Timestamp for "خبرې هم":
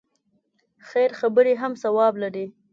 1.19-1.73